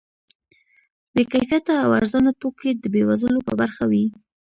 [1.13, 4.05] بې کیفیته او ارزانه توکي د بې وزلو په برخه وي.